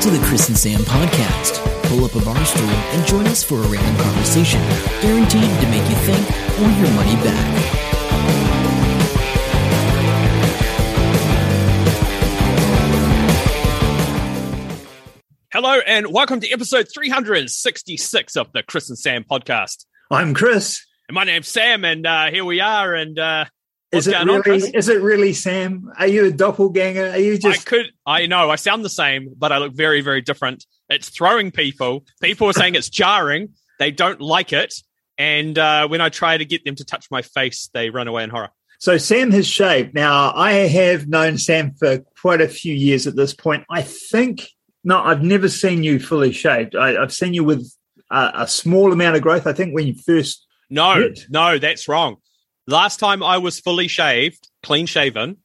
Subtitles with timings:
[0.00, 1.62] Welcome to the Chris and Sam podcast.
[1.90, 4.58] Pull up a bar stool and join us for a random conversation,
[5.02, 6.26] guaranteed to make you think
[6.58, 7.56] or your money back.
[15.52, 19.84] Hello and welcome to episode 366 of the Chris and Sam podcast.
[20.10, 20.82] I'm Chris.
[21.08, 22.94] And my name's Sam, and uh, here we are.
[22.94, 23.44] And uh,
[23.90, 24.70] what's Is it on, really?
[24.74, 25.90] Is it really Sam?
[25.98, 27.10] Are you a doppelganger?
[27.10, 27.66] Are you I just?
[27.66, 30.64] could, I know, I sound the same, but I look very, very different.
[30.88, 32.04] It's throwing people.
[32.20, 33.50] People are saying it's jarring.
[33.78, 34.74] They don't like it.
[35.18, 38.24] And uh, when I try to get them to touch my face, they run away
[38.24, 38.50] in horror.
[38.78, 39.94] So Sam has shaved.
[39.94, 43.64] Now I have known Sam for quite a few years at this point.
[43.70, 44.48] I think
[44.82, 46.74] no, I've never seen you fully shaved.
[46.74, 47.70] I, I've seen you with
[48.10, 49.46] a, a small amount of growth.
[49.46, 50.46] I think when you first.
[50.70, 52.16] No, no, that's wrong.
[52.70, 55.38] Last time I was fully shaved, clean shaven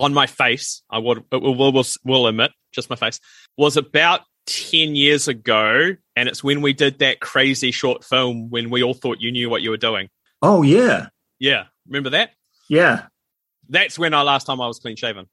[0.00, 3.20] on my face, I would will, will, will, will admit, just my face,
[3.56, 5.90] was about 10 years ago.
[6.16, 9.48] And it's when we did that crazy short film when we all thought you knew
[9.48, 10.08] what you were doing.
[10.42, 11.06] Oh yeah,
[11.38, 11.64] Yeah.
[11.86, 12.30] Remember that?
[12.68, 13.06] yeah.
[13.68, 15.26] That's when I last time I was clean shaven.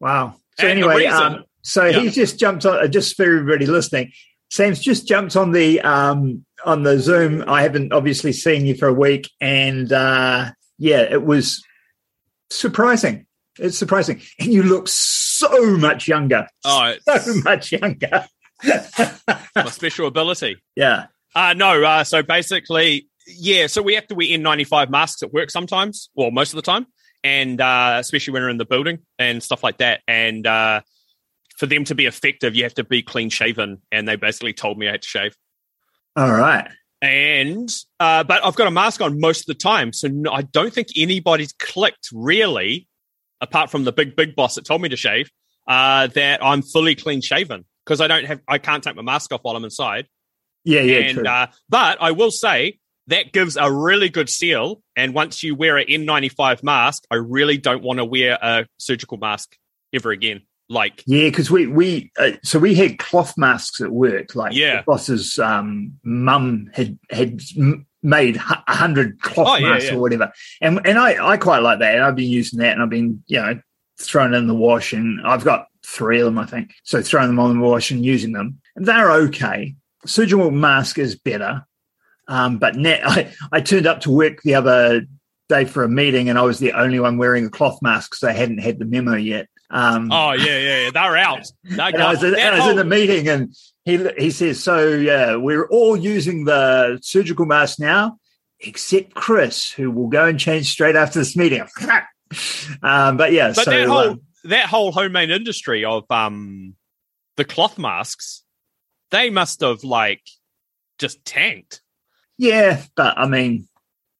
[0.00, 0.36] Wow.
[0.58, 2.00] So And anyway, reason- um, so Yeah.
[2.00, 2.90] he's just jumped on.
[2.92, 4.12] Just for everybody listening,
[4.52, 7.42] Sam's just jumped on the um, on the Zoom.
[7.48, 11.64] I haven't obviously seen you for a week, and uh, yeah, it was
[12.50, 13.24] surprising.
[13.58, 16.46] It's surprising, and you look so much younger.
[16.66, 18.26] Oh, so much younger.
[18.62, 20.58] my special ability.
[20.76, 21.06] yeah.
[21.34, 25.50] Uh, no, uh, so basically, yeah, so we have to wear N95 masks at work
[25.50, 26.86] sometimes, well, most of the time,
[27.24, 30.02] and uh, especially when we're in the building and stuff like that.
[30.06, 30.82] And uh,
[31.56, 33.82] for them to be effective, you have to be clean shaven.
[33.90, 35.36] And they basically told me I had to shave.
[36.16, 36.68] All right.
[37.00, 39.92] And, uh, but I've got a mask on most of the time.
[39.92, 42.86] So no, I don't think anybody's clicked really,
[43.40, 45.30] apart from the big, big boss that told me to shave,
[45.66, 49.32] uh, that I'm fully clean shaven because I don't have, I can't take my mask
[49.32, 50.06] off while I'm inside
[50.64, 50.82] Yeah.
[50.82, 50.98] Yeah.
[50.98, 51.26] and true.
[51.26, 52.78] uh, but I will say
[53.08, 54.80] that gives a really good seal.
[54.94, 59.16] And once you wear an N95 mask, I really don't want to wear a surgical
[59.18, 59.56] mask
[59.92, 60.42] ever again.
[60.72, 64.34] Like, Yeah, because we we uh, so we had cloth masks at work.
[64.34, 64.78] Like Yeah.
[64.78, 69.96] the boss's um, mum had had m- made a hundred cloth Oh, masks yeah.
[69.96, 71.94] or whatever, and and I I quite like that.
[71.94, 73.60] And I've been using that, and I've been you know
[73.98, 76.74] throwing in the wash, and I've got three of them, I think.
[76.84, 79.74] So throwing them on the wash and using them, and they're okay.
[80.06, 81.64] Surgical mask is better,
[82.28, 85.02] um, but net I I turned up to work the other
[85.48, 88.24] day for a meeting, and I was the only one wearing a cloth mask because
[88.24, 89.48] I hadn't had the memo yet.
[89.72, 90.90] Um, oh yeah, yeah, yeah.
[90.90, 91.50] they're out.
[91.64, 94.62] They're and I was, in, and I was in the meeting, and he he says,
[94.62, 98.18] "So yeah, we're all using the surgical mask now,
[98.60, 101.66] except Chris, who will go and change straight after this meeting."
[102.82, 106.74] um, but yeah, but so that whole uh, that whole homemade industry of um
[107.36, 108.42] the cloth masks,
[109.10, 110.22] they must have like
[110.98, 111.80] just tanked.
[112.36, 113.68] yeah, but I mean,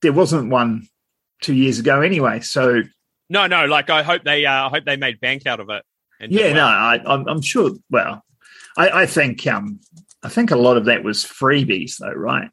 [0.00, 0.88] there wasn't one
[1.42, 2.40] two years ago anyway.
[2.40, 2.84] So
[3.32, 3.64] No, no.
[3.64, 5.82] Like I hope they, uh, I hope they made bank out of it.
[6.20, 6.64] and yeah, no.
[6.66, 7.70] I, I'm, I'm sure.
[7.90, 8.22] Well,
[8.76, 9.80] I, I think um,
[10.22, 12.48] I think a lot of that was freebies, though, right?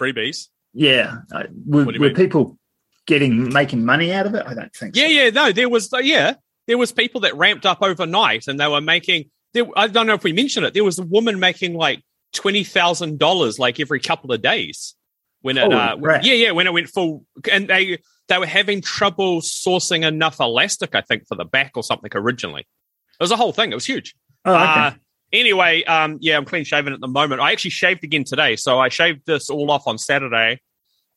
[0.00, 0.46] freebies.
[0.72, 2.16] Yeah, uh, were, What do you were mean?
[2.16, 2.58] people
[3.06, 4.46] getting making money out of it?
[4.46, 4.96] I don't think.
[4.96, 5.10] Yeah, so.
[5.10, 6.34] yeah, no, there was, uh, yeah,
[6.66, 9.30] there was people that ramped up overnight, and they were making.
[9.52, 10.74] There, I don't know if we mentioned it.
[10.74, 12.02] There was a woman making like
[12.32, 14.94] twenty thousand dollars like every couple of days
[15.42, 16.24] when it, Holy uh, crap.
[16.24, 17.98] yeah, yeah, when it went full, and they
[18.30, 22.60] they were having trouble sourcing enough elastic, I think, for the back or something originally.
[22.62, 23.72] It was a whole thing.
[23.72, 24.14] It was huge.
[24.44, 24.64] Oh, okay.
[24.64, 24.90] Uh,
[25.32, 27.40] anyway, um, yeah, I'm clean shaven at the moment.
[27.40, 30.60] I actually shaved again today, so I shaved this all off on Saturday,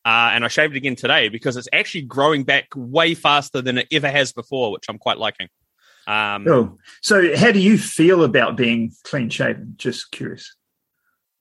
[0.04, 3.88] uh, and I shaved again today because it's actually growing back way faster than it
[3.92, 5.48] ever has before, which I'm quite liking.
[6.08, 9.76] Um, Oh, so how do you feel about being clean shaven?
[9.78, 10.56] Just curious.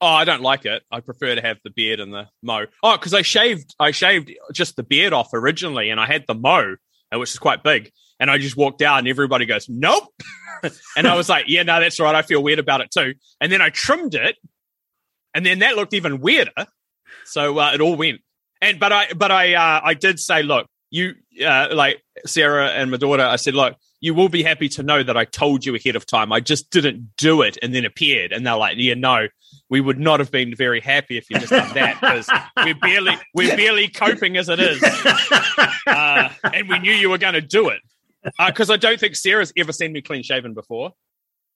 [0.03, 0.83] Oh, I don't like it.
[0.91, 2.65] I prefer to have the beard and the mo.
[2.83, 6.35] Oh, because I shaved, I shaved just the beard off originally, and I had the
[6.35, 6.75] mo,
[7.09, 7.89] uh, which is quite big.
[8.19, 10.09] And I just walked out, and everybody goes, "Nope."
[10.97, 12.13] and I was like, "Yeah, no, that's right.
[12.13, 14.35] I feel weird about it too." And then I trimmed it,
[15.33, 16.51] and then that looked even weirder.
[17.23, 18.19] So uh, it all went.
[18.61, 21.13] And but I, but I, uh, I did say, look, you,
[21.45, 25.01] uh, like Sarah and my daughter, I said, look, you will be happy to know
[25.01, 26.33] that I told you ahead of time.
[26.33, 28.33] I just didn't do it and then appeared.
[28.33, 29.29] And they're like, yeah, no,
[29.69, 32.29] we would not have been very happy if you just done that because
[32.65, 34.83] we're barely, we're barely coping as it is.
[35.85, 37.79] Uh, and we knew you were going to do it
[38.47, 40.91] because I don't think Sarah's ever seen me clean shaven before.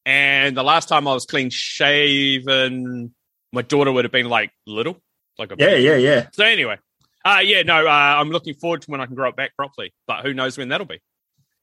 [0.05, 3.15] And the last time I was clean shaven,
[3.51, 5.01] my daughter would have been like little,
[5.39, 6.27] like a yeah, yeah, yeah.
[6.33, 6.77] So anyway,
[7.25, 9.93] uh, yeah, no, uh, I'm looking forward to when I can grow it back properly,
[10.05, 10.99] but who knows when that'll be.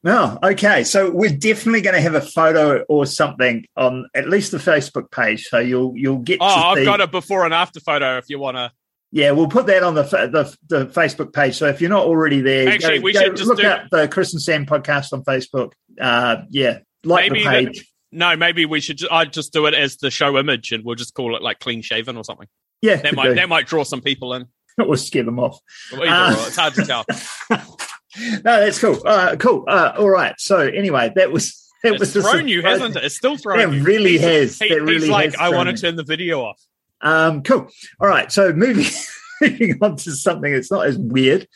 [0.06, 0.84] Oh, okay.
[0.84, 5.10] So we're definitely going to have a photo or something on at least the Facebook
[5.10, 5.46] page.
[5.46, 6.38] So you'll you'll get.
[6.40, 8.70] Oh, I've see- got a before and after photo if you want to.
[9.12, 11.56] Yeah, we'll put that on the the, the Facebook page.
[11.56, 13.84] So if you're not already there, Actually, go- we go should just look do- up
[13.90, 15.72] the Chris and Sam podcast on Facebook.
[16.00, 17.90] Uh, yeah, like Maybe the that- page.
[18.12, 19.00] No, maybe we should.
[19.10, 21.82] I'd just do it as the show image, and we'll just call it like clean
[21.82, 22.46] shaven or something.
[22.82, 23.34] yeah, That might do.
[23.36, 24.46] that might draw some people in.
[24.86, 25.58] or scare them off.
[25.94, 26.30] Ah.
[26.30, 27.04] or, it's hard to tell.
[28.19, 29.00] no, that's cool.
[29.06, 29.64] Uh, cool.
[29.69, 30.34] Uh, all right.
[30.38, 33.05] So anyway, that was that It's was thrown you, hasn't it?
[33.05, 33.82] It's still thrown That you.
[33.82, 34.58] really has.
[34.58, 36.61] He, he's really like, has I want to turn the video off.
[37.00, 37.69] Um, cool.
[38.00, 38.31] All right.
[38.32, 38.87] So moving
[39.40, 41.46] moving on to something that's not as weird.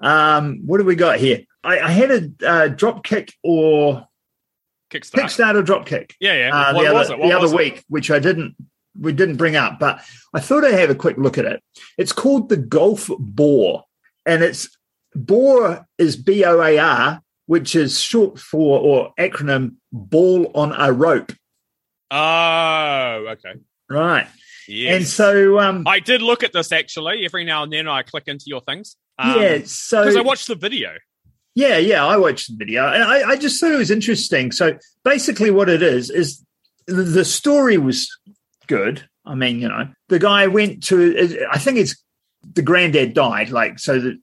[0.00, 1.40] Um, what do we got here?
[1.64, 4.06] I, I had a uh, drop kick or
[4.90, 5.22] Kickstarter.
[5.22, 6.50] Kickstarter drop kick Yeah, yeah.
[6.54, 7.28] uh, what the was other, it?
[7.28, 7.56] The other it?
[7.56, 8.54] week, which I didn't
[9.00, 10.02] we didn't bring up, but
[10.34, 11.62] I thought I'd have a quick look at it.
[11.96, 13.84] It's called the Golf Boar,
[14.26, 14.68] and it's
[15.14, 20.92] Boar is B O A R, which is short for or acronym Ball on a
[20.92, 21.32] Rope.
[22.10, 23.54] Oh, okay.
[23.88, 24.26] Right.
[24.68, 24.96] Yes.
[24.96, 27.24] And so um I did look at this actually.
[27.24, 28.96] Every now and then I click into your things.
[29.18, 30.92] yeah, so Because I watched the video.
[31.54, 34.52] Yeah, yeah, I watched the video and I, I just thought it was interesting.
[34.52, 36.44] So basically, what it is is
[36.86, 38.08] the, the story was
[38.66, 39.06] good.
[39.26, 41.46] I mean, you know, the guy went to.
[41.50, 42.02] I think it's
[42.54, 43.50] the granddad died.
[43.50, 44.18] Like, so the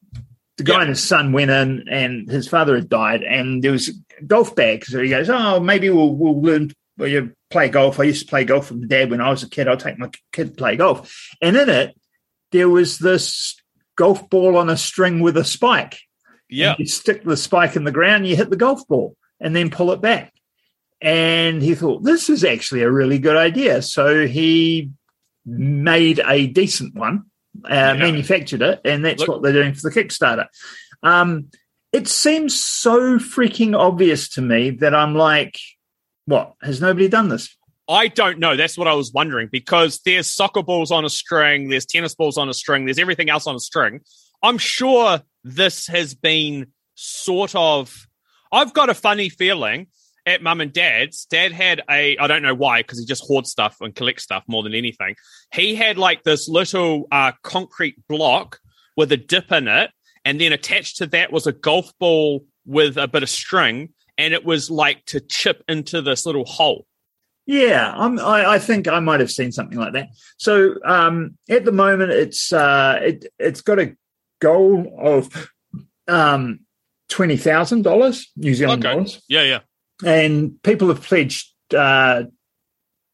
[0.60, 0.82] the guy Yeah.
[0.82, 4.56] and his son went in, and his father had died, and there was a golf
[4.56, 4.86] bag.
[4.86, 8.00] So he goes, "Oh, maybe we'll we'll learn." Well, you play golf.
[8.00, 9.68] I used to play golf with my dad when I was a kid.
[9.68, 11.12] I'll take my kid to play golf,
[11.42, 11.96] and in it
[12.52, 13.56] there was this
[13.96, 16.00] golf ball on a string with a spike.
[16.50, 16.76] Yeah.
[16.80, 19.92] You stick the spike in the ground, you hit the golf ball, and then pull
[19.92, 20.34] it back.
[21.02, 23.82] And he thought, this is actually a really good idea.
[23.84, 24.90] So he
[25.46, 27.26] made a decent one,
[27.66, 30.48] uh, manufactured it, and that's Look- what they're doing for the Kickstarter.
[31.04, 31.50] Um,
[31.92, 35.58] it seems so freaking obvious to me that I'm like,
[36.26, 36.54] what?
[36.62, 37.56] Has nobody done this?
[37.88, 38.56] I don't know.
[38.56, 42.38] That's what I was wondering because there's soccer balls on a string, there's tennis balls
[42.38, 44.02] on a string, there's everything else on a string.
[44.44, 48.08] I'm sure this has been sort of.
[48.52, 49.88] I've got a funny feeling
[50.26, 51.26] at mum and dad's.
[51.26, 54.44] Dad had a, I don't know why, because he just hoards stuff and collects stuff
[54.48, 55.16] more than anything.
[55.54, 58.60] He had like this little uh, concrete block
[58.98, 59.92] with a dip in it,
[60.26, 64.34] and then attached to that was a golf ball with a bit of string, and
[64.34, 66.86] it was like to chip into this little hole.
[67.46, 70.10] Yeah, I'm, I, I think I might have seen something like that.
[70.38, 73.96] So um, at the moment, it's uh, it, it's got a
[74.40, 75.50] goal of
[76.08, 76.60] um,
[77.08, 78.94] twenty thousand dollars New Zealand Okay.
[78.94, 79.60] dollars, Yeah, yeah.
[80.06, 82.24] And people have pledged uh,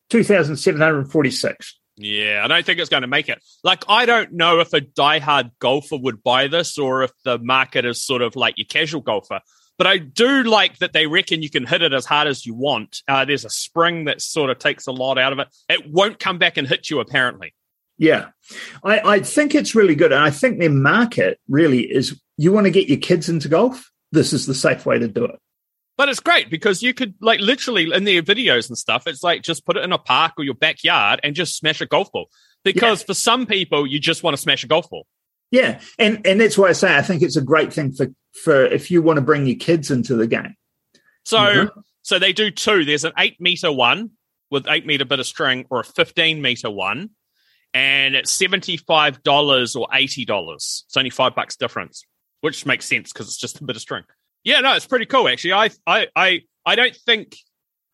[0.10, 1.80] two thousand seven hundred forty-six.
[1.98, 3.42] Yeah, I don't think it's going to make it.
[3.64, 7.86] Like, I don't know if a diehard golfer would buy this or if the market
[7.86, 9.40] is sort of like your casual golfer.
[9.78, 12.54] But I do like that they reckon you can hit it as hard as you
[12.54, 13.02] want.
[13.08, 15.48] Uh, there's a spring that sort of takes a lot out of it.
[15.70, 17.54] It won't come back and hit you, apparently.
[17.98, 18.28] Yeah,
[18.84, 22.20] I, I think it's really good, and I think their market really is.
[22.36, 23.90] You want to get your kids into golf.
[24.12, 25.40] This is the safe way to do it.
[25.98, 29.44] But it's great because you could, like, literally in their videos and stuff, it's like
[29.44, 32.30] just put it in a park or your backyard and just smash a golf ball.
[32.66, 35.06] Because for some people, you just want to smash a golf ball.
[35.52, 38.08] Yeah, and and that's why I say I think it's a great thing for
[38.44, 40.56] for if you want to bring your kids into the game.
[41.24, 41.84] So, Mhm.
[42.02, 42.84] so they do two.
[42.84, 44.12] There's an eight meter one
[44.50, 47.12] with eight meter bit of string, or a fifteen meter one,
[47.74, 50.84] and it's seventy five dollars or eighty dollars.
[50.88, 52.04] It's only five bucks difference,
[52.42, 54.04] which makes sense because it's just a bit of string.
[54.46, 55.54] Yeah, no, it's pretty cool actually.
[55.54, 57.36] I, I, I, I don't think.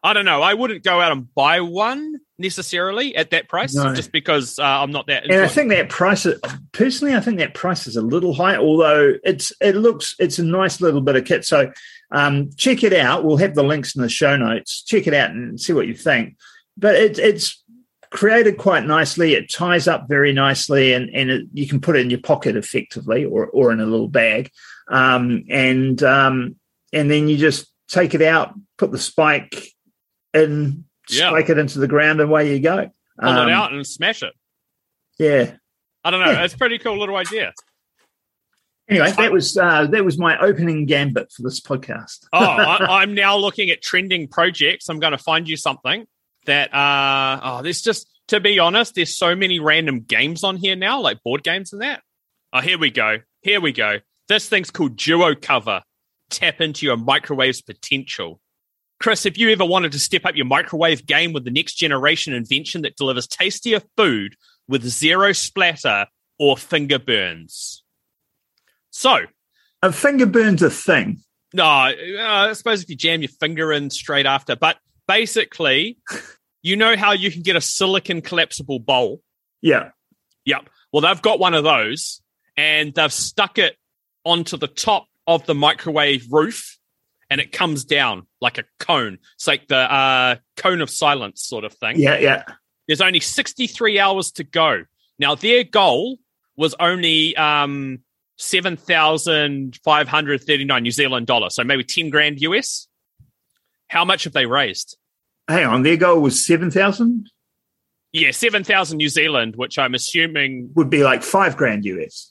[0.04, 0.42] I don't know.
[0.42, 3.94] I wouldn't go out and buy one necessarily at that price, No.
[3.94, 5.30] just because uh, I'm not that.
[5.30, 6.26] And I think that price,
[6.72, 8.58] personally, I think that price is a little high.
[8.58, 11.46] Although it's it looks it's a nice little bit of kit.
[11.46, 11.72] So
[12.12, 13.24] um, check it out.
[13.24, 14.82] We'll have the links in the show notes.
[14.82, 16.36] Check it out and see what you think.
[16.76, 17.64] But it, it's
[18.10, 19.36] created quite nicely.
[19.36, 22.56] It ties up very nicely, and and it, you can put it in your pocket
[22.56, 24.50] effectively, or or in a little bag.
[24.92, 26.56] Um, and um,
[26.94, 29.68] and then you just take it out, put the spike
[30.34, 31.30] in, Yeah.
[31.30, 32.92] spike it into the ground, and away you go.
[33.20, 34.34] pull Um, it out and smash it.
[35.18, 35.54] Yeah.
[36.04, 36.32] I don't know.
[36.32, 36.44] yeah.
[36.44, 37.54] It's a pretty cool little idea.
[38.90, 42.26] Anyway, that was uh, that was my opening gambit for this podcast.
[42.34, 44.90] oh, I, I'm now looking at trending projects.
[44.90, 46.06] I'm going to find you something
[46.48, 50.76] that, uh, oh, there's just, to be honest, there's so many random games on here
[50.76, 52.02] now, like board games and that.
[52.52, 53.20] Oh, here we go.
[53.44, 54.00] Here we go.
[54.32, 55.82] This thing's called Duo Cover.
[56.30, 58.40] Tap into your microwave's potential.
[58.98, 62.34] Chris, if you ever wanted to step up your microwave game with the next generation
[62.34, 64.38] invention that delivers tastier food
[64.70, 66.06] with zero splatter
[66.40, 67.84] or finger burns.
[68.90, 69.18] So,
[69.82, 71.18] A finger burn's a thing.
[71.54, 74.78] No, uh, I suppose if you jam your finger in straight after, but
[75.10, 75.98] basically,
[76.62, 79.24] you know how you can get a silicon collapsible bowl.
[79.62, 79.90] Yeah.
[80.46, 80.70] Yep.
[80.94, 82.22] Well, they've got one of those,
[82.56, 83.76] and they've stuck it
[84.24, 86.78] onto the top of the microwave roof,
[87.30, 89.20] and it comes down like a cone.
[89.36, 92.00] It's like the uh, cone of silence sort of thing.
[92.00, 92.18] Yeah.
[92.18, 92.44] Yeah.
[92.88, 94.84] There's only 63 hours to go.
[95.18, 96.18] Now, their goal
[96.58, 98.00] was only um,
[98.38, 101.56] 7,539 New Zealand dollars.
[101.56, 102.88] So maybe 10 grand US.
[103.88, 104.98] How much have they raised?
[105.48, 105.84] Hang on.
[105.84, 107.30] Their goal was 7,000?
[108.14, 110.72] Yeah, 7,000 New Zealand, which I'm assuming.
[110.76, 112.31] Would be like five grand US.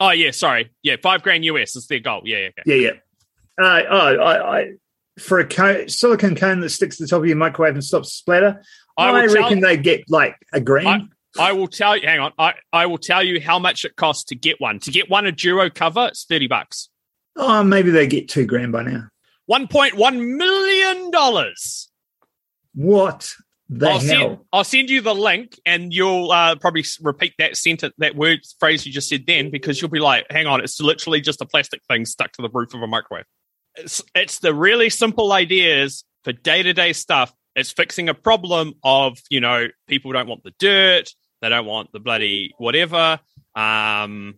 [0.00, 0.70] Oh, yeah, sorry.
[0.82, 2.22] Yeah, five grand US is their goal.
[2.24, 2.48] Yeah, yeah.
[2.60, 2.62] Okay.
[2.82, 2.90] Yeah.
[2.90, 3.64] Yeah.
[3.64, 4.70] Uh, oh, I, I,
[5.18, 8.12] for a cone, silicon cone that sticks to the top of your microwave and stops
[8.12, 8.62] splatter,
[8.96, 11.08] I I, reckon you- they get like a grand.
[11.38, 12.32] I will tell you, hang on.
[12.38, 14.78] I, I will tell you how much it costs to get one.
[14.80, 16.88] To get one a Duro cover, it's 30 bucks.
[17.36, 19.08] oh, maybe they get two grand by now.
[19.50, 21.10] $1.1 million.
[22.74, 23.32] What
[23.68, 24.00] the I'll hell?
[24.00, 28.40] send, I'll send you the link and you'll uh, probably repeat that sentence, that word
[28.58, 31.46] phrase you just said then, because you'll be like, hang on, it's literally just a
[31.46, 33.24] plastic thing stuck to the roof of a microwave.
[33.76, 37.32] It's, it's the really simple ideas for day to day stuff.
[37.54, 41.10] It's fixing a problem of, you know, people don't want the dirt,
[41.42, 43.20] they don't want the bloody whatever.
[43.54, 44.36] Um,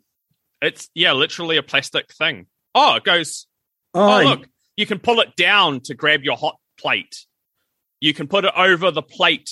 [0.61, 2.47] it's, yeah, literally a plastic thing.
[2.75, 3.47] Oh, it goes,
[3.95, 7.27] oh, Oh, look, you can pull it down to grab your hot plate.
[8.00, 9.50] You can put it over the plate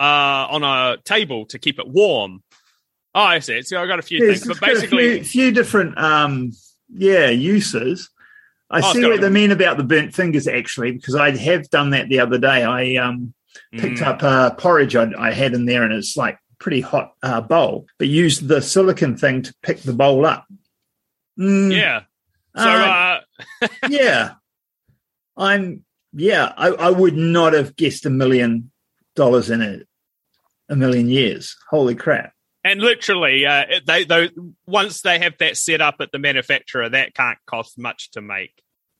[0.00, 0.02] uh,
[0.50, 2.42] on a table to keep it warm.
[3.14, 3.62] Oh, I see.
[3.62, 6.52] So I've got a few things, but got a basically, few, few different, um,
[6.88, 8.08] yeah, uses.
[8.70, 11.90] I Oh, see what they mean about the burnt fingers actually, because I have done
[11.90, 12.64] that the other day.
[12.64, 13.34] I um,
[13.72, 14.06] picked Mm.
[14.06, 17.86] up uh, porridge I, I had in there, and it's like pretty hot uh, bowl,
[17.98, 20.46] but used the silicon thing to pick the bowl up.
[21.38, 22.02] Mm, yeah.
[22.56, 23.20] So uh,
[23.62, 24.32] uh, yeah,
[25.36, 26.52] I'm yeah.
[26.56, 28.70] I, I would not have guessed a million
[29.16, 29.86] dollars in it,
[30.68, 31.56] a million years.
[31.70, 32.32] Holy crap!
[32.64, 34.26] and literally, uh, they though
[34.66, 38.52] once they have that set up at the manufacturer, that can't cost much to make.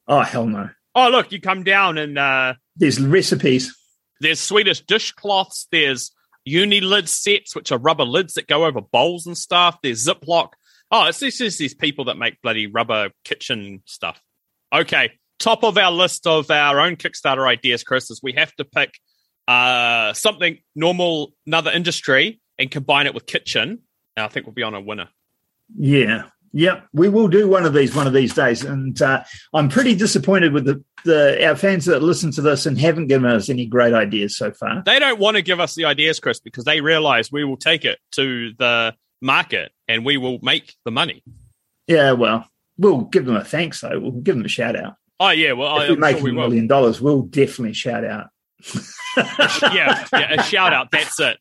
[0.06, 0.70] Oh hell no!
[0.94, 3.76] Oh, look, you come down and uh, There's recipes.
[4.20, 5.68] there's Swedish dishcloths.
[5.70, 6.12] There's
[6.44, 9.78] uni lid sets, which are rubber lids that go over bowls and stuff.
[9.82, 10.50] There's Ziploc.
[10.90, 14.20] Oh, it's this is these people that make bloody rubber kitchen stuff.
[14.74, 18.64] Okay, top of our list of our own Kickstarter ideas, Chris, is we have to
[18.64, 18.98] pick
[19.46, 23.80] uh, something normal, another industry, and combine it with kitchen.
[24.16, 25.08] And I think we'll be on a winner.
[25.76, 26.24] Yeah.
[26.52, 29.94] Yep, we will do one of these one of these days, and uh, I'm pretty
[29.94, 33.66] disappointed with the, the our fans that listen to this and haven't given us any
[33.66, 34.82] great ideas so far.
[34.82, 37.84] They don't want to give us the ideas, Chris, because they realize we will take
[37.84, 41.22] it to the market and we will make the money.
[41.86, 44.00] Yeah, well, we'll give them a thanks though.
[44.00, 44.94] We'll give them a shout out.
[45.20, 46.42] Oh yeah, well, if we make sure a will.
[46.42, 48.28] million dollars, we'll definitely shout out.
[49.72, 50.90] yeah, yeah, a shout out.
[50.90, 51.36] That's it.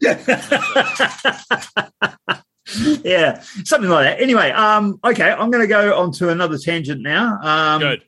[3.04, 4.22] yeah, something like that.
[4.22, 7.40] Anyway, um, okay, I'm going to go on to another tangent now.
[7.42, 8.04] Um, Good.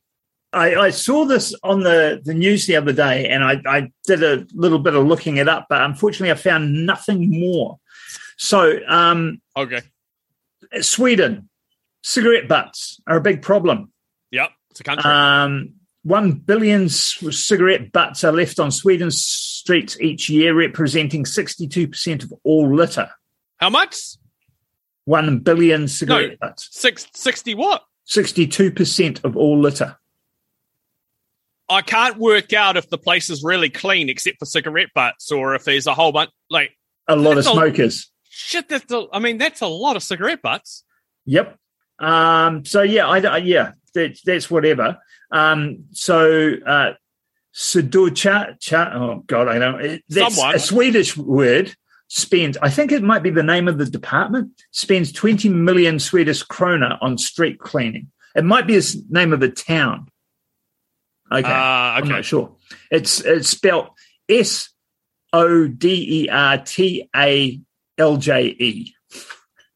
[0.51, 4.23] I, I saw this on the, the news the other day, and I, I did
[4.23, 7.77] a little bit of looking it up, but unfortunately, I found nothing more.
[8.37, 9.81] So, um, Okay.
[10.81, 11.49] Sweden,
[12.03, 13.91] cigarette butts are a big problem.
[14.71, 15.09] It's a country.
[15.09, 15.73] Um,
[16.03, 22.73] one billion cigarette butts are left on Sweden's streets each year, representing 62% of all
[22.73, 23.09] litter.
[23.57, 23.95] How much?
[25.05, 26.47] One billion cigarette No.
[26.47, 26.69] butts.
[26.71, 27.83] Six, 60 what?
[28.07, 29.97] 62% of all litter.
[31.67, 35.53] I can't work out if the place is really clean except for cigarette butts or
[35.55, 36.31] if there's a whole bunch.
[36.49, 36.71] Like,
[37.07, 38.11] A lot of That's a- smokers.
[38.23, 40.83] shit, that's a, I mean, that's a lot of cigarette butts.
[41.25, 41.57] Yep.
[41.99, 44.97] Um, so yeah, I, I yeah, that, that's whatever.
[45.31, 46.93] Um, so uh,
[47.53, 49.81] Sudocha, cha, oh god, I don't.
[49.81, 50.55] it- That's Someone.
[50.55, 51.75] a Swedish word.
[52.11, 54.63] Spends, I think it might be the name of the department.
[54.71, 58.09] Spends twenty million Swedish krona on street cleaning.
[58.35, 60.07] It might be the name of a town.
[61.31, 62.55] Okay, Uh, I'm not sure.
[62.89, 63.89] It's it's spelled
[64.27, 64.69] S
[65.33, 67.59] O D E R T A
[67.99, 68.95] L J E.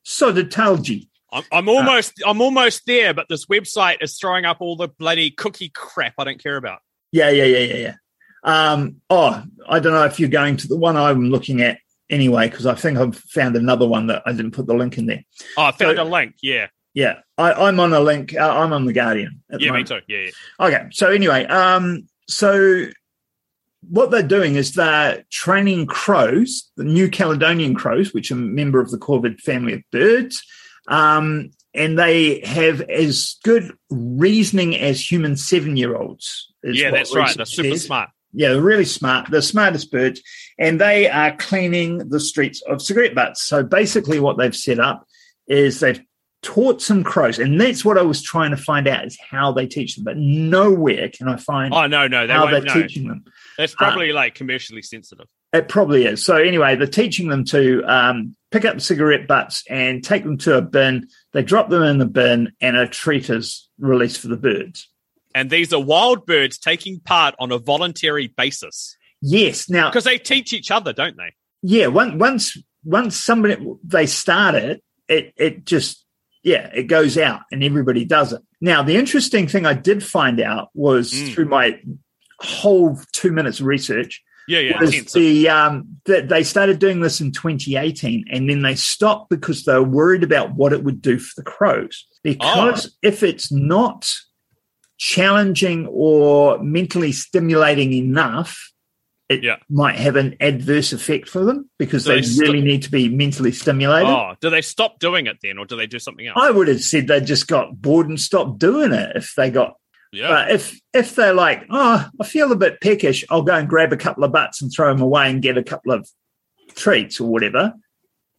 [0.03, 1.07] Sodatalji.
[1.33, 5.31] I'm, I'm almost, I'm almost there, but this website is throwing up all the bloody
[5.31, 6.79] cookie crap I don't care about.
[7.11, 7.95] Yeah, yeah, yeah, yeah, yeah.
[8.43, 12.49] Um, oh, I don't know if you're going to the one I'm looking at anyway,
[12.49, 15.23] because I think I've found another one that I didn't put the link in there.
[15.57, 16.35] Oh, I found So- a link.
[16.41, 16.67] Yeah.
[16.95, 18.35] Yeah, I, I'm on a link.
[18.35, 19.41] Uh, I'm on the Guardian.
[19.51, 20.01] at the Yeah, me too.
[20.07, 20.25] Yeah,
[20.59, 20.67] yeah.
[20.67, 22.85] Okay, so anyway, um, so
[23.89, 28.79] what they're doing is they're training crows, the New Caledonian crows, which are a member
[28.79, 30.45] of the corvid family of birds,
[30.87, 36.53] um, and they have as good reasoning as human seven year olds.
[36.63, 37.35] Yeah, that's right.
[37.35, 37.85] They're super says.
[37.85, 38.09] smart.
[38.33, 39.29] Yeah, they're really smart.
[39.29, 40.21] The smartest birds,
[40.57, 43.43] and they are cleaning the streets of cigarette butts.
[43.43, 45.07] So basically, what they've set up
[45.47, 46.01] is they've
[46.43, 49.65] taught some crows, and that's what I was trying to find out is how they
[49.65, 50.03] teach them.
[50.03, 53.25] But nowhere can I find Oh no, no, they how they're won't teaching them.
[53.57, 55.27] That's probably like commercially sensitive.
[55.51, 56.23] It probably is.
[56.23, 60.57] So anyway, they're teaching them to um, pick up cigarette butts and take them to
[60.57, 61.07] a bin.
[61.31, 64.89] They drop them in the bin, and a treat is released for the birds.
[65.35, 69.69] And these are wild birds taking part on a voluntary basis Yes.
[69.69, 71.33] Now, because they teach each other, don't they?
[71.61, 71.87] yeah.
[71.87, 76.02] Once once once somebody they start it, it it just
[76.43, 78.41] yeah it goes out and everybody does it.
[78.61, 81.33] Now, the interesting thing I did find out was Mm.
[81.33, 81.79] through my
[82.39, 84.79] whole two minutes of research Yeah, yeah.
[84.79, 89.63] was the um, that they started doing this in 2018, and then they stopped because
[89.63, 92.05] they were worried about what it would do for the crows.
[92.23, 94.09] Because if it's not
[94.97, 98.71] challenging or mentally stimulating enough,
[99.29, 99.57] it Yeah.
[99.69, 103.09] might have an adverse effect for them because they they st- really need to be
[103.09, 104.09] mentally stimulated.
[104.09, 106.37] Oh, do they stop doing it then, or do they do something else?
[106.39, 109.75] I would have said they just got bored and stopped doing it if they got
[110.11, 110.27] yeah.
[110.27, 113.91] but if if they're like, oh, I feel a bit peckish, I'll go and grab
[113.93, 116.07] a couple of butts and throw them away and get a couple of
[116.75, 117.73] treats or whatever.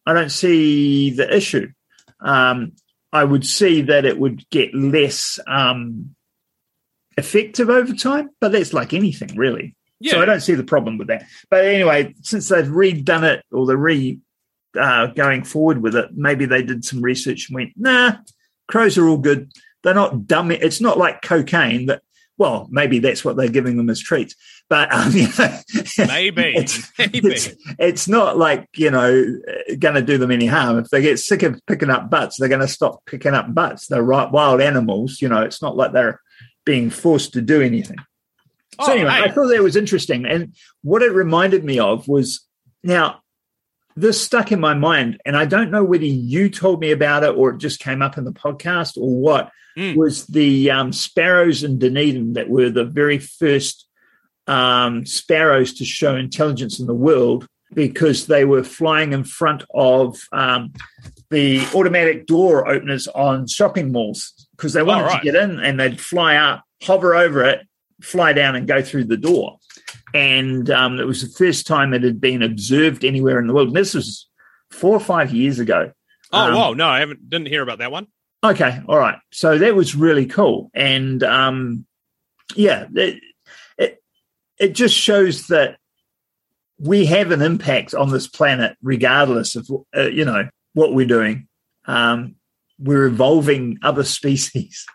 [0.05, 1.69] I don't see the issue.
[2.19, 2.73] Um,
[3.11, 6.15] I would see that it would get less um,
[7.17, 9.75] effective over time, but that's like anything, really.
[9.99, 10.13] Yeah.
[10.13, 11.25] So I don't see the problem with that.
[11.49, 14.19] But anyway, since they've redone it or they're re
[14.77, 18.17] uh, going forward with it, maybe they did some research and went, nah,
[18.67, 19.51] crows are all good.
[19.83, 20.51] They're not dumb.
[20.51, 22.01] It's not like cocaine that,
[22.37, 24.35] well, maybe that's what they're giving them as treats.
[24.67, 25.59] But um, you know,
[25.99, 26.41] Maybe.
[26.57, 27.19] it's, Maybe.
[27.23, 27.49] it's,
[27.79, 29.39] it's not like, you know,
[29.79, 30.79] going to do them any harm.
[30.79, 33.87] If they get sick of picking up butts, they're going to stop picking up butts.
[33.87, 35.21] They're right, wild animals.
[35.21, 36.19] You know, it's not like they're
[36.65, 37.97] being forced to do anything.
[38.81, 39.23] So Oh, anyway, hey.
[39.23, 40.25] I thought that was interesting.
[40.25, 42.45] And what it reminded me of was
[42.83, 43.21] now
[43.95, 47.35] this stuck in my mind, and I don't know whether you told me about it
[47.35, 49.97] or it just came up in the podcast or what, Mm.
[49.97, 53.85] was the um, sparrows in Dunedin that were the very first
[54.47, 60.17] um, sparrows to show intelligence in the world because they were flying in front of
[60.31, 60.71] um,
[61.29, 65.19] the automatic door openers on shopping malls because they wanted right.
[65.21, 67.67] to get in and they'd fly up, hover over it,
[68.01, 69.57] fly down, and go through the door.
[70.13, 73.69] And um, it was the first time it had been observed anywhere in the world.
[73.69, 74.29] And this was
[74.71, 75.91] four or five years ago.
[76.31, 76.73] oh, um, whoa.
[76.73, 77.29] No, I haven't.
[77.29, 78.07] Didn't hear about that one.
[78.43, 79.17] Okay, all right.
[79.31, 81.85] So that was really cool, and um,
[82.55, 83.19] yeah, it,
[83.77, 84.03] it
[84.59, 85.77] it just shows that
[86.77, 91.47] we have an impact on this planet, regardless of uh, you know what we're doing.
[91.85, 92.35] Um,
[92.77, 94.85] we're evolving other species,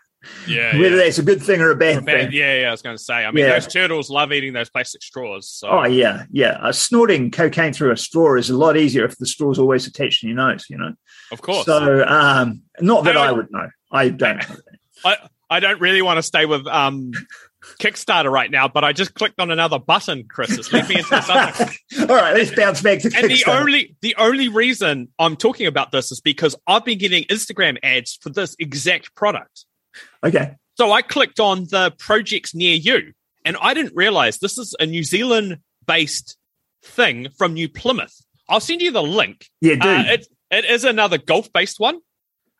[0.47, 0.77] Yeah.
[0.79, 1.03] whether yeah.
[1.03, 2.31] that's a good thing or a bad Bad- thing.
[2.33, 3.25] yeah, yeah, I was going to say.
[3.25, 3.53] I mean, Yeah.
[3.53, 5.49] those turtles love eating those plastic straws.
[5.49, 5.69] So.
[5.69, 6.57] Oh yeah, yeah.
[6.61, 10.21] Uh, snorting cocaine through a straw is a lot easier if the straw's always attached
[10.21, 10.65] to your nose.
[10.69, 10.93] You know.
[11.31, 11.65] of course.
[11.65, 13.67] So, um, not that I I, would know.
[13.91, 14.37] I don't.
[14.37, 14.55] know.
[15.05, 15.17] I,
[15.49, 17.11] I don't really want to stay with um,
[17.79, 20.57] Kickstarter right now, but I just clicked on another button, Chris.
[20.57, 21.65] It's led me into this other.
[22.01, 25.91] All right, let's bounce back to And the only the only reason I'm talking about
[25.91, 29.65] this is because I've been getting Instagram ads for this exact product.
[30.23, 30.55] Okay.
[30.77, 33.13] So I clicked on the projects near you,
[33.45, 36.37] and I didn't realize this is a New Zealand based
[36.83, 38.15] thing from New Plymouth.
[38.49, 39.47] I'll send you the link.
[39.61, 39.83] Yeah, dude.
[39.83, 41.99] Uh, it, it is another golf based one.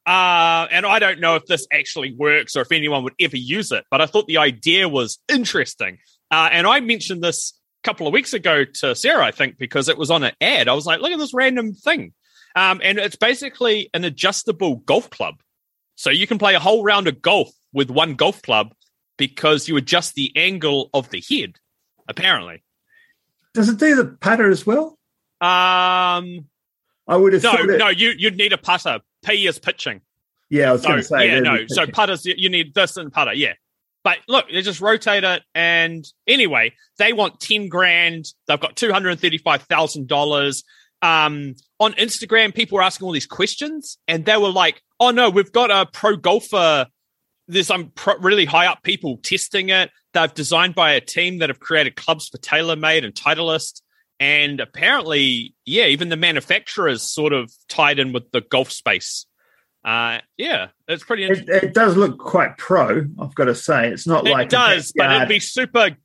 [0.06, 3.72] Uh, and I don't know if this actually works or if anyone would ever use
[3.72, 6.00] it, but I thought the idea was interesting.
[6.32, 9.90] Uh, and I mentioned this a couple of weeks ago to Sarah, I think, because
[9.90, 10.68] it was on an ad.
[10.68, 12.14] I was like, look at this random thing.
[12.56, 15.36] Um, and it's basically an adjustable golf club.
[16.02, 18.74] So you can play a whole round of golf with one golf club
[19.18, 21.58] because you adjust the angle of the head,
[22.08, 22.64] apparently.
[23.54, 24.98] Does it do the putter as well?
[25.42, 26.48] Um,
[27.08, 27.78] I would have no, thought it.
[27.78, 29.02] no, you, you'd need a putter.
[29.24, 30.02] P is pitching.
[30.50, 31.28] Yeah, I was going to So, say.
[31.28, 31.68] yeah, no.
[31.68, 33.54] So putters, you you need this and putter, yeah.
[34.04, 38.26] But look, they just rotate it, and anyway, they want ten grand.
[38.48, 40.64] They've got two hundred thirty-five thousand dollars.
[41.02, 45.30] Um, on Instagram, people were asking all these questions, and they were like, "Oh no,
[45.30, 46.88] we've got a pro golfer.
[47.48, 49.90] There's some pro- really high up people testing it.
[50.14, 53.82] They've designed by a team that have created clubs for TaylorMade and Titleist."
[54.20, 59.26] And apparently, yeah, even the manufacturers sort of tied in with the golf space.
[59.84, 61.56] Uh, yeah, it's pretty interesting.
[61.56, 63.08] it, it does look quite pro.
[63.20, 65.98] I've got to say, it's not It like it does, but it'd be super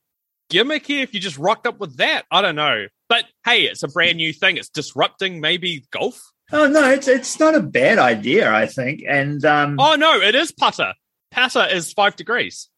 [0.50, 2.24] gimmicky if you just rocked up with that.
[2.30, 2.86] I don't know.
[3.08, 4.56] But hey, it's a brand new thing.
[4.56, 6.20] It's disrupting maybe golf.
[6.52, 9.02] Oh no, it's it's not a bad idea, I think.
[9.08, 10.94] And um, Oh no, it is putter.
[11.30, 12.68] Putter is five degrees.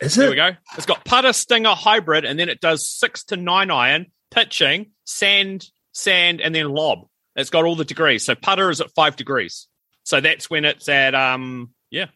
[0.00, 0.30] is There it?
[0.30, 0.50] we go.
[0.76, 5.66] It's got putter, stinger, hybrid, and then it does six to nine iron, pitching, sand,
[5.92, 7.06] sand, and then lob.
[7.36, 8.24] It's got all the degrees.
[8.24, 9.68] So putter is at five degrees.
[10.04, 12.06] So that's when it's at um yeah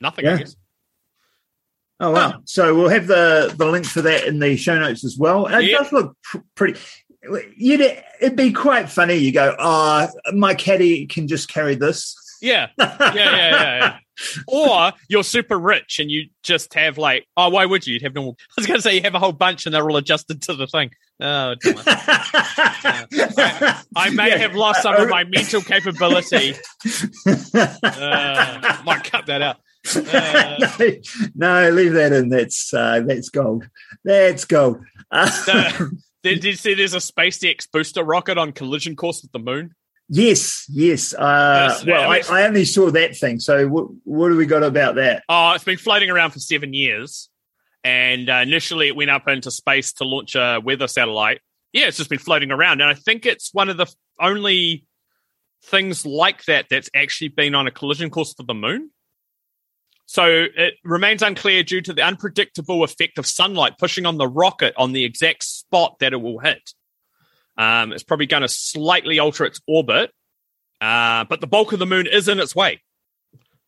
[0.00, 0.26] nothing.
[0.26, 0.44] I Yeah.
[2.04, 2.32] Oh wow!
[2.34, 5.46] Ah, so we'll have the the link for that in the show notes as well.
[5.46, 5.78] It Yeah.
[5.78, 6.80] does look pr- pretty.
[7.56, 7.80] You'd,
[8.20, 9.14] it'd be quite funny.
[9.14, 12.16] You go, oh, my caddy can just carry this.
[12.42, 13.98] Yeah, yeah, yeah, yeah, yeah.
[14.48, 17.92] Or you're super rich and you just have like, oh, why would you?
[17.94, 18.36] You'd have normal.
[18.40, 20.54] I was going to say you have a whole bunch and they're all adjusted to
[20.54, 20.90] the thing.
[21.20, 21.78] Oh, damn
[23.12, 23.76] it.
[23.94, 24.38] I may Yeah.
[24.38, 26.54] have lost some of uh, my mental capability.
[27.84, 29.58] Uh, might cut that out.
[29.96, 30.58] Uh,
[31.34, 32.28] no, no, leave that in.
[32.28, 33.68] That's uh, that's gold.
[34.04, 34.80] That's gold.
[35.10, 35.88] Uh,
[36.22, 39.74] did, you see there's a SpaceX booster rocket on collision course with the moon?
[40.08, 41.14] yes, yes.
[41.14, 43.40] Uh, Yes, well, I, I only saw that thing.
[43.40, 45.24] So what, what do we got about that?
[45.28, 47.30] Oh, it's been floating around for seven years.
[47.84, 51.40] And uh, initially, it went up into space to launch a weather satellite.
[51.72, 52.80] Yeah, it's just been floating around.
[52.80, 54.84] And I think it's one of the only
[55.64, 58.90] things like that that's actually been on a collision course for the moon.
[60.12, 64.74] So it remains unclear due to the unpredictable effect of sunlight pushing on the rocket
[64.76, 66.74] on the exact spot that it will hit.
[67.56, 70.10] Um, it's probably going to slightly alter its orbit,
[70.82, 72.82] uh, but the bulk of the moon is in its way.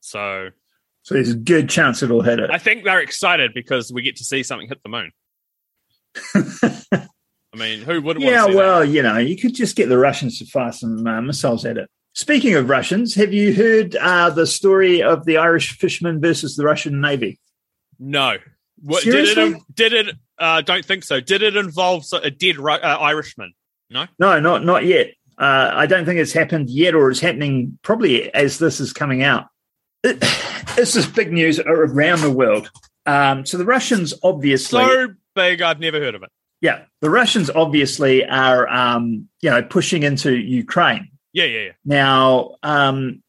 [0.01, 0.51] So
[1.05, 2.51] So there's a good chance it'll hit it.
[2.51, 5.13] I think they're excited because we get to see something hit the moon.
[7.55, 9.89] I mean, who would want yeah, to see well, you know, you could just get
[9.89, 11.89] the Russians to fire some uh, missiles at it.
[12.15, 16.65] Speaking of Russians, have you heard uh, the story of the Irish fishermen versus the
[16.65, 17.41] Russian Navy?
[17.99, 18.37] No.
[18.83, 19.35] What, Seriously?
[19.75, 20.05] Did it?
[20.05, 20.17] Did it?
[20.39, 21.21] Uh, don't think so.
[21.21, 23.53] Did it involve a dead uh, Irishman?
[23.91, 24.07] No.
[24.19, 25.09] No, not not yet.
[25.37, 29.23] Uh, I don't think it's happened yet, or it's happening probably as this is coming
[29.25, 29.47] out.
[30.05, 30.21] It,
[30.77, 32.71] this is big news around the world.
[33.07, 36.31] Um, so the Russians obviously, So big, I've never heard of it.
[36.61, 41.09] yeah, the Russians obviously are, um, you know, pushing into Ukraine.
[41.35, 41.73] Yeah, yeah, yeah.
[41.85, 43.23] Now, um,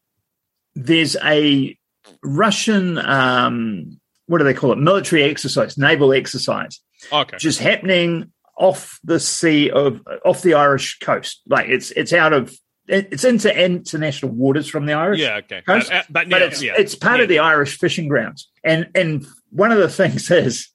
[0.74, 1.76] there's a
[2.22, 4.78] Russian, um, what do they call it?
[4.78, 6.80] Military exercise, naval exercise,
[7.12, 7.34] Okay.
[7.36, 11.42] which is happening off the sea of off the Irish coast.
[11.46, 12.56] Like it's it's out of
[12.88, 15.18] it's into international waters from the Irish.
[15.20, 15.60] Yeah, okay.
[15.62, 16.72] Coast, But, uh, but, But it's yeah.
[16.78, 17.24] it's part yeah.
[17.24, 20.68] of the Irish fishing grounds, and and one of the things is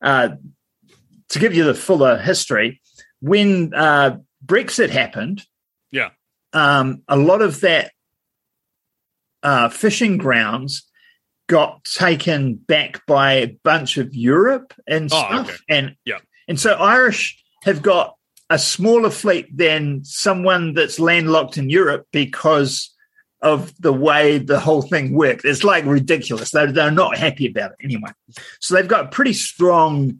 [0.00, 0.30] uh,
[1.30, 2.80] to give you the fuller history.
[3.20, 5.42] When uh, Brexit happened,
[5.90, 6.10] Yeah.
[6.52, 7.92] Um, a lot of that
[9.42, 10.82] uh, fishing grounds
[11.48, 15.56] got taken back by a bunch of Europe and Oh, stuff, okay.
[15.68, 16.18] and Yeah.
[16.48, 18.16] and so Irish have got
[18.50, 22.92] a smaller fleet than someone that's landlocked in Europe because
[23.42, 25.44] of the way the whole thing worked.
[25.44, 26.50] It's like ridiculous.
[26.50, 28.10] They're, they're not happy about it anyway.
[28.60, 30.18] So they've got pretty strong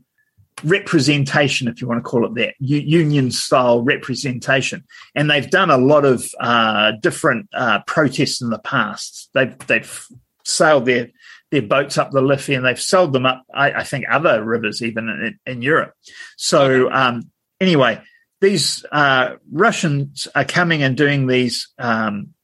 [0.64, 4.84] representation, if you want to call it that, union style representation.
[5.14, 9.30] And they've done a lot of uh, different uh, protests in the past.
[9.34, 10.06] They've, they've
[10.44, 11.10] sailed their,
[11.50, 14.82] their boats up the Liffey and they've sailed them up, I, I think, other rivers
[14.82, 15.92] even in, in Europe.
[16.36, 18.00] So, um, anyway,
[18.40, 22.34] these uh, Russians are coming and doing these um,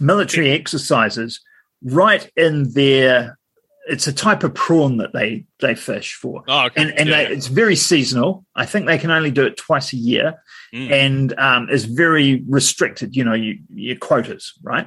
[0.00, 1.40] military exercises
[1.82, 3.37] right in their.
[3.88, 6.82] It's a type of prawn that they they fish for, Oh, okay.
[6.82, 8.44] and and yeah, they, it's very seasonal.
[8.54, 10.42] I think they can only do it twice a year,
[10.74, 10.90] Mm.
[10.92, 13.16] and um, is very restricted.
[13.16, 14.86] You know, you, your quotas, right?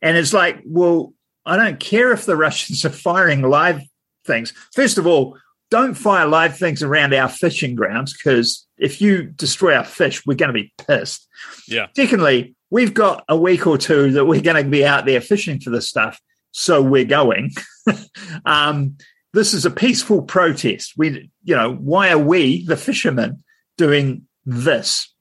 [0.00, 1.12] And it's like, well,
[1.44, 3.80] I don't care if the Russians are firing live
[4.24, 4.52] things.
[4.72, 5.36] First of all,
[5.70, 10.34] don't fire live things around our fishing grounds because if you destroy our fish, we're
[10.34, 11.26] going to be pissed.
[11.66, 11.88] Yeah.
[11.96, 15.58] Secondly, we've got a week or two that we're going to be out there fishing
[15.58, 16.20] for this stuff,
[16.56, 17.50] so we're going.
[18.46, 18.96] um,
[19.34, 20.94] this is a peaceful protest.
[20.96, 23.44] We, you know, why are we, the fishermen,
[23.76, 25.12] doing this?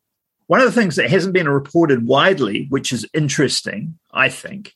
[0.48, 4.72] One of the things that hasn't been reported widely, which is interesting, I think,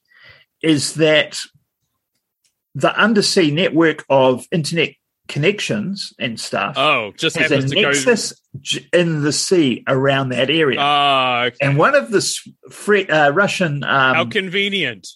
[0.62, 1.39] is that
[2.76, 4.89] the undersea network of internet
[5.30, 7.89] connections and stuff Oh, just has a happens to go.
[7.91, 10.80] nexus j- in the sea around that area.
[10.82, 11.56] Oh, okay.
[11.62, 15.08] and one of the uh, Russian How um, convenient.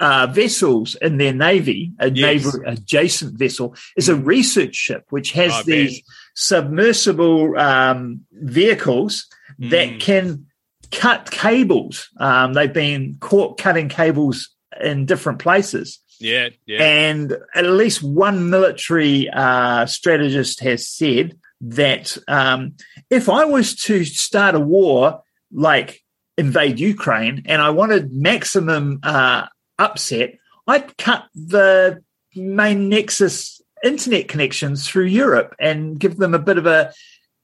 [0.00, 2.44] Uh, vessels in their navy, a Yes.
[2.44, 5.66] naval adjacent vessel, is a research ship which has bet.
[5.66, 6.02] these
[6.34, 9.26] submersible um, vehicles
[9.58, 10.00] that Mm.
[10.00, 10.46] can
[10.90, 12.08] cut cables.
[12.18, 14.50] Um, they've been caught cutting cables
[14.82, 16.00] in different places.
[16.20, 16.82] Yeah, yeah.
[16.82, 22.74] And at least one military uh, strategist has said that um,
[23.10, 26.00] if I was to start a war like
[26.36, 29.46] invade Ukraine and I wanted maximum uh,
[29.78, 32.02] upset, I'd cut the
[32.34, 36.92] main Nexus internet connections through Europe and give them a bit of a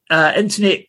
[0.08, 0.80] uh, internet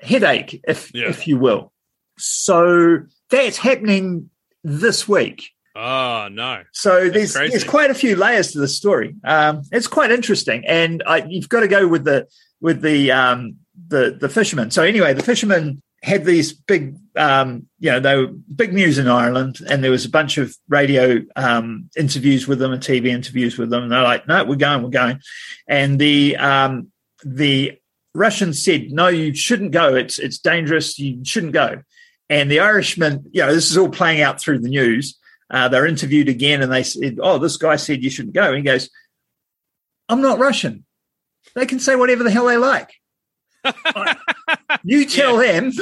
[0.00, 1.08] headache, if Yeah.
[1.08, 1.72] if you will.
[2.18, 3.00] So
[3.30, 4.30] that's happening
[4.64, 5.50] this week.
[5.74, 6.62] Oh no.
[6.72, 7.50] So there's crazy.
[7.50, 9.14] there's quite a few layers to the story.
[9.24, 12.26] Um, it's quite interesting, and I, you've got to go with the
[12.60, 14.70] with the um, the the fishermen.
[14.72, 19.08] So anyway, the fishermen had these big, um, you know, they were big news in
[19.08, 23.58] Ireland, and there was a bunch of radio um, interviews with them and TV interviews
[23.58, 23.84] with them.
[23.84, 25.20] And they're like, "No, we're going, we're going,"
[25.66, 26.92] and the um,
[27.24, 27.78] the
[28.14, 29.94] Russians said, "No, you shouldn't go.
[29.94, 30.98] It's it's dangerous.
[30.98, 31.82] You shouldn't go."
[32.30, 35.18] And the Irishmen, you know, this is all playing out through the news.
[35.50, 38.56] Uh, they're interviewed again, and they said, "Oh, this guy said you shouldn't go." And
[38.56, 38.88] he goes,
[40.08, 40.84] "I'm not Russian.
[41.54, 42.92] They can say whatever the hell they like.
[44.84, 45.72] you tell them,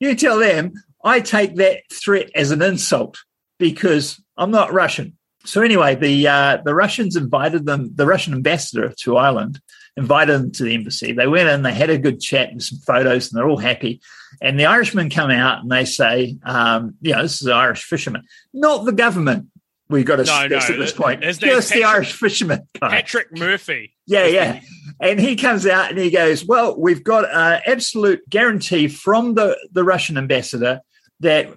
[0.00, 0.72] you tell them.
[1.04, 3.18] I take that threat as an insult
[3.58, 7.90] because I'm not Russian." So anyway, the uh, the Russians invited them.
[7.94, 9.60] The Russian ambassador to Ireland
[9.96, 11.12] invited them to the embassy.
[11.12, 14.00] They went in, they had a good chat and some photos, and they're all happy.
[14.40, 18.22] And the Irishmen come out and they say, um, you know, this is Irish fishermen,
[18.54, 19.48] not the government.
[19.92, 21.22] We've got to No, no, at this uh, point.
[21.22, 22.90] his Just name's the Irish fisherman guy.
[22.90, 23.94] Patrick Murphy.
[24.06, 24.60] Yeah, yeah.
[25.00, 29.56] And he comes out and he goes, Well, we've got an absolute guarantee from the,
[29.72, 30.80] the Russian ambassador
[31.20, 31.54] that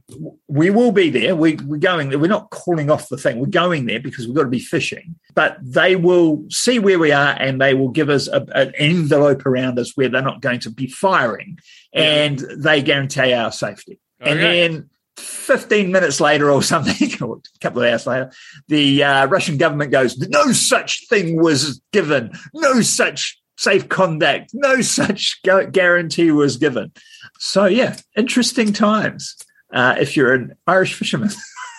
[0.47, 1.35] we will be there.
[1.35, 2.19] We, we're going there.
[2.19, 3.39] We're not calling off the thing.
[3.39, 5.15] We're going there because we've got to be fishing.
[5.33, 9.43] But they will see where we are and they will give us a, an envelope
[9.45, 11.57] around us where they're not going to be firing.
[11.93, 13.99] And they guarantee our safety.
[14.19, 18.31] And then 15 minutes later or something, or a couple of hours later,
[18.67, 24.81] the uh, Russian government goes, no such thing was given, no such safe conduct, no
[24.81, 26.91] such guarantee was given.
[27.39, 29.35] So, yeah, interesting times
[29.73, 31.29] uh, if you're an Irish fisherman.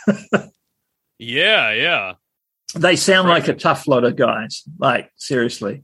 [1.18, 2.12] Yeah, yeah.
[2.74, 5.82] they sound like a tough lot of guys, like, seriously.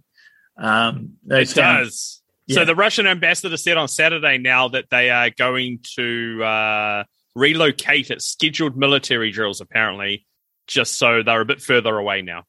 [0.58, 2.20] Um, they It sound- does.
[2.46, 2.56] Yeah.
[2.56, 8.10] So the Russian ambassador said on Saturday now that they are going to uh, relocate
[8.10, 10.26] at scheduled military drills, apparently,
[10.66, 12.44] just so they're a bit further away now.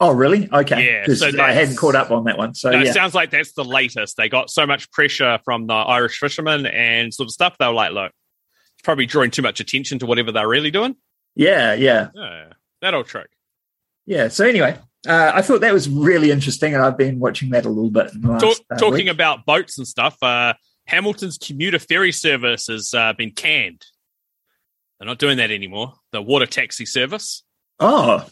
[0.00, 0.48] Oh, really?
[0.52, 1.02] Okay.
[1.08, 1.12] Yeah.
[1.14, 2.54] so I hadn't caught up on that one.
[2.54, 2.90] So, No, yeah.
[2.90, 4.16] It sounds like that's the latest.
[4.16, 7.56] They got so much pressure from the Irish fishermen and sort of stuff.
[7.58, 8.12] They were like, look,
[8.76, 10.94] it's probably drawing too much attention to whatever they're really doing.
[11.34, 12.10] yeah, yeah.
[12.14, 13.28] Yeah, that old trick.
[14.06, 14.28] Yeah.
[14.28, 17.68] So anyway, uh, I thought that was really interesting, and I've been watching that a
[17.68, 18.12] little bit.
[18.22, 19.14] Last, Talk, uh, talking week.
[19.14, 20.54] about boats and stuff, uh,
[20.86, 23.84] Hamilton's commuter ferry service has uh, been canned.
[24.98, 25.94] They're not doing that anymore.
[26.12, 27.44] The water taxi service.
[27.80, 28.26] oh,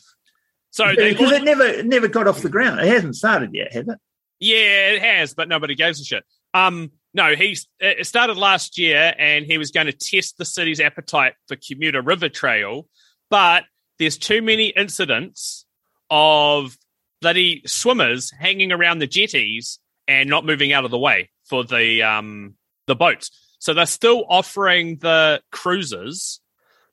[0.71, 2.81] So they because it never it never got off the ground.
[2.81, 3.99] It hasn't started yet, has it?
[4.39, 6.25] Yeah, it has, but nobody gives a shit.
[6.53, 10.81] Um, no, he's it started last year, and he was going to test the city's
[10.81, 12.89] appetite for commuter river trail,
[13.31, 13.65] but
[13.99, 15.65] there's too many incidents
[16.11, 16.77] of
[17.23, 22.03] bloody swimmers hanging around the jetties and not moving out of the way for the
[22.03, 22.55] um
[22.87, 23.31] the boats.
[23.59, 26.41] So they're still offering the cruises,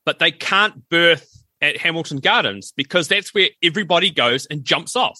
[0.06, 1.30] but they can't berth
[1.62, 5.20] at Hamilton Gardens because that's where everybody goes and jumps off.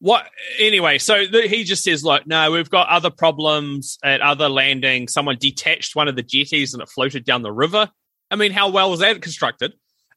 [0.00, 0.26] What
[0.58, 0.98] anyway?
[0.98, 5.12] So the, he just says, "Like, no, we've got other problems at other landings.
[5.12, 7.90] Someone detached one of the jetties and it floated down the river.
[8.30, 9.72] I mean, how well was that constructed?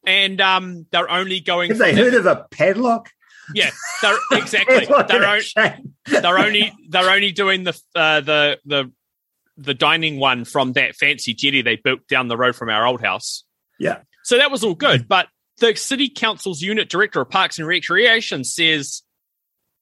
[0.06, 1.70] And um, they're only going.
[1.70, 3.10] Have they the- heard of a padlock?
[3.56, 3.72] Yeah,
[4.02, 4.86] they're exactly.
[4.86, 5.42] They're, on,
[6.06, 8.92] they're only they're only doing the uh, the the
[9.58, 13.02] the dining one from that fancy jetty they built down the road from our old
[13.02, 13.44] house.
[13.82, 13.98] Yeah.
[14.24, 18.44] So that was all good, but the city council's unit director of parks and recreation
[18.44, 19.02] says,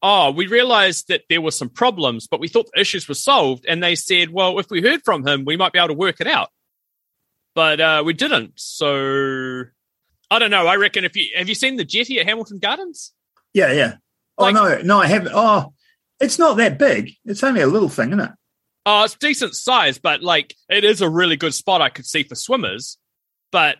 [0.02, 3.66] "Oh, we realized that there were some problems, but we thought the issues were solved."
[3.68, 6.22] And they said, "Well, if we heard from him, we might be able to work
[6.22, 6.50] it out."
[7.56, 8.54] But uh, we didn't.
[8.56, 9.64] So
[10.32, 10.68] I don't know.
[10.68, 13.12] I reckon if you have you seen the jetty at Hamilton Gardens?
[13.54, 13.96] Yeah, yeah.
[14.38, 15.34] Oh Like- no, no, I haven't.
[15.36, 15.74] Oh,
[16.22, 17.12] it's not that big.
[17.26, 18.32] It's only a little thing, isn't it?
[18.86, 22.24] Oh, it's decent size, but like it is a really good spot I could see
[22.24, 22.98] for swimmers.
[23.52, 23.78] But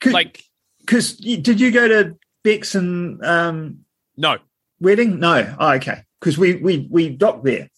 [0.00, 0.42] Cause, like,
[0.80, 3.80] because did you go to Bex and um,
[4.16, 4.38] no,
[4.80, 5.20] wedding?
[5.20, 5.54] No.
[5.58, 6.02] Oh, okay.
[6.20, 7.68] Because we we we docked there.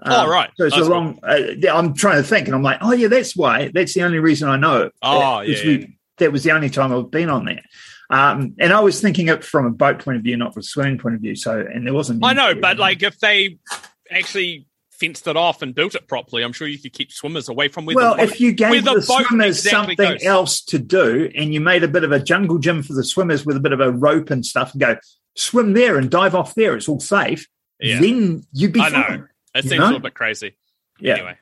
[0.00, 0.50] Um, Oh, right.
[0.56, 1.18] So it's That's a long.
[1.22, 3.70] Uh, I'm trying to think, and I'm like, oh yeah, that's why.
[3.74, 4.90] That's the only reason I know.
[5.02, 5.86] Oh, Because yeah, we- yeah.
[6.18, 7.62] That was the only time I've been on there.
[8.10, 10.64] Um, and I was thinking it from a boat point of view, not from a
[10.64, 11.36] swimming point of view.
[11.36, 12.24] So, and there wasn't.
[12.24, 13.58] I know, but like if they
[14.10, 14.66] actually
[14.98, 17.86] fenced it off and built it properly, I'm sure you could keep swimmers away from
[17.86, 20.24] where well, the boat- if you gave the the, swimmers exactly something goes.
[20.24, 23.44] else to do, and you made a bit of a jungle gym for the swimmers
[23.46, 24.96] with a bit of a rope and stuff, and go
[25.36, 27.46] swim there and dive off there, it's all safe.
[27.80, 28.00] Yeah.
[28.00, 29.02] Then you'd be I know.
[29.04, 29.28] fine.
[29.54, 29.84] it seems know?
[29.84, 30.56] a little bit crazy.
[30.98, 31.14] Yeah.
[31.14, 31.36] Anyway,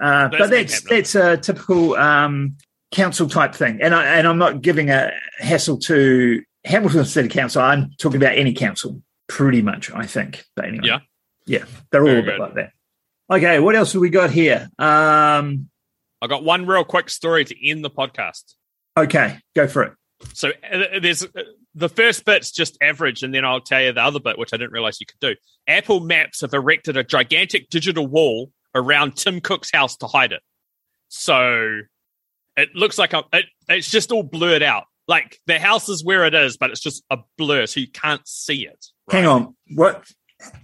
[0.00, 2.56] Uh, but that's that's a typical um,
[2.90, 7.62] council type thing, and I and I'm not giving a hassle to Hamilton City Council.
[7.62, 9.92] I'm talking about any council, pretty much.
[9.92, 10.98] I think, but anyway, Yeah.
[11.48, 12.40] Yeah, they're all Very a bit good.
[12.40, 12.72] like that.
[13.30, 14.68] Okay, what else have we got here?
[14.78, 15.68] Um,
[16.22, 18.54] I got one real quick story to end the podcast.
[18.96, 19.92] okay, go for it.
[20.34, 21.28] So uh, there's uh,
[21.74, 24.56] the first bit's just average, and then I'll tell you the other bit, which I
[24.56, 25.36] didn't realize you could do.
[25.68, 30.42] Apple Maps have erected a gigantic digital wall around Tim Cook's house to hide it.
[31.08, 31.80] So
[32.56, 34.84] it looks like a, it, it's just all blurred out.
[35.06, 38.26] Like the house is where it is, but it's just a blur, so you can't
[38.26, 38.86] see it.
[39.10, 40.04] Hang on, what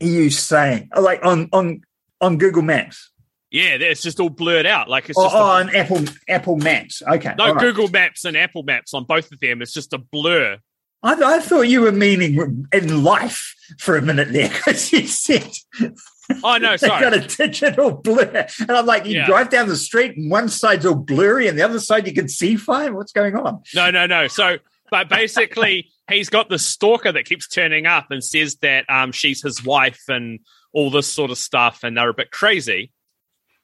[0.01, 0.89] are you saying?
[0.95, 1.83] Oh, like on on
[2.21, 3.11] on Google Maps?
[3.51, 4.89] Yeah, it's just all blurred out.
[4.89, 7.03] Like it's Oh, just oh, a, on Apple Apple Maps.
[7.07, 7.61] Okay, no right.
[7.61, 9.63] Google Maps and Apple Maps on both of them.
[9.63, 10.59] It's just a blur.
[11.03, 15.49] I, I thought you were meaning in life for a minute there because you said
[16.43, 17.01] Oh no, sorry.
[17.03, 19.27] got a digital blur, and I'm like, you Yeah.
[19.27, 22.29] drive down the street and one side's all blurry and the other side you can
[22.29, 22.95] see fine.
[22.95, 23.63] What's going on?
[23.75, 24.27] No, no, no.
[24.29, 24.57] So,
[24.91, 29.43] but basically, he's got the stalker that keeps turning up and says that um, she's
[29.43, 30.41] his wife and
[30.73, 32.93] all this sort of stuff, and they're a bit crazy,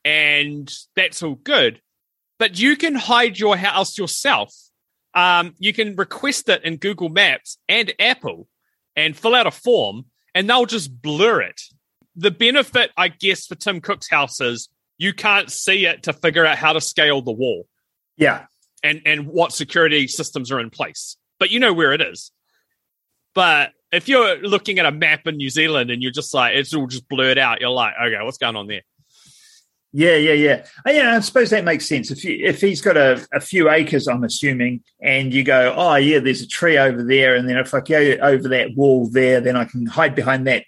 [0.04, 1.80] and that's all good.
[2.38, 4.54] But you can hide your house yourself.
[5.14, 8.48] Um, you can request it in Google Maps and Apple,
[8.96, 11.61] and fill out a form, and they'll just blur it.
[12.16, 16.44] The benefit, I guess, for Tim Cook's house is you can't see it to figure
[16.44, 17.66] out how to scale the wall
[18.16, 18.44] Yeah,
[18.83, 21.16] and and what security systems are in place.
[21.38, 22.33] But you know where it is.
[23.35, 26.75] But if you're looking at a map in New Zealand and you're just like it's
[26.75, 28.83] all just blurred out, you're like, okay, what's going on there?
[29.93, 30.66] yeah, yeah, yeah.
[30.85, 32.11] And, yeah, I suppose that makes sense.
[32.11, 35.97] If you, if he's got a, a few acres, I'm assuming, and you go, oh
[35.97, 39.40] yeah, there's a tree over there, and then if I go over that wall there,
[39.40, 40.64] then I can hide behind that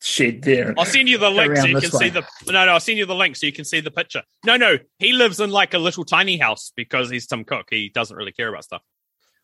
[0.00, 0.74] shed there.
[0.78, 2.72] I'll send you the link so you can see the no no.
[2.72, 4.22] I'll send you the link so you can see the picture.
[4.44, 7.66] No no, he lives in like a little tiny house because he's Tim Cook.
[7.70, 8.82] He doesn't really care about stuff.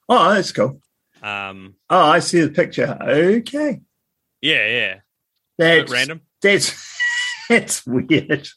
[0.08, 0.80] Oh, that's cool.
[1.22, 2.96] Um, Oh, I see the picture.
[3.00, 3.80] Okay,
[4.40, 4.94] yeah yeah,
[5.58, 6.20] that's random.
[6.42, 6.74] That's
[7.48, 8.48] that's weird.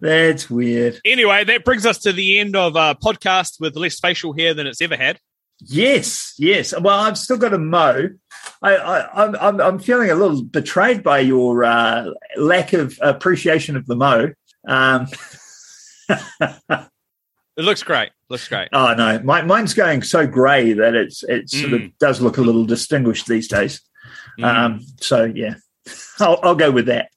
[0.00, 1.00] That's weird.
[1.04, 4.66] Anyway, that brings us to the end of a podcast with less facial hair than
[4.66, 5.20] it's ever had.
[5.60, 6.78] Yes, yes.
[6.78, 8.10] Well, I've still got a mo.
[8.62, 13.76] I, I, I'm, I'm, I'm feeling a little betrayed by your uh, lack of appreciation
[13.76, 14.32] of the mo.
[14.66, 15.06] Um,
[17.56, 18.10] It looks great.
[18.28, 18.68] Looks great.
[18.72, 22.40] oh no, my, mine's going so grey that it's it sort of does look a
[22.40, 23.80] little distinguished these days.
[24.40, 24.44] Mm.
[24.44, 25.54] Um, so yeah,
[26.18, 27.10] I'll, I'll go with that.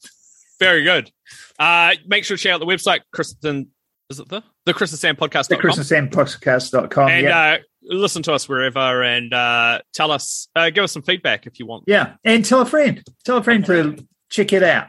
[0.59, 1.09] Very good.
[1.57, 3.69] Uh, make sure to check out the website, Kristen.
[4.11, 5.47] Is it the the Chris and Sam podcast?
[5.47, 7.09] The Chris and Sam podcast.com.
[7.09, 7.39] and yeah.
[7.53, 11.59] uh, listen to us wherever and uh, tell us, uh, give us some feedback if
[11.59, 11.85] you want.
[11.87, 12.13] yeah.
[12.23, 13.03] And tell a friend.
[13.25, 14.87] Tell a friend to check it out.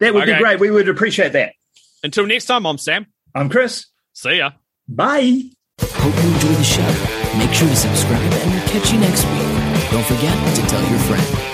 [0.00, 0.34] That would Okay.
[0.34, 0.60] be great.
[0.60, 1.54] We would appreciate that.
[2.02, 3.06] Until next time, I'm Sam.
[3.34, 3.86] I'm Chris.
[4.12, 4.50] See ya.
[4.88, 5.44] Bye.
[5.80, 7.38] Hope you enjoy the show.
[7.38, 9.90] Make sure to subscribe and we'll catch you next week.
[9.90, 11.51] Don't forget to tell your friend.